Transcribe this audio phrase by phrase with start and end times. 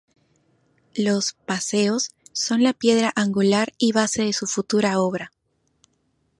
[0.95, 5.31] Los "Paseos" son la piedra angular y base de su futura obra.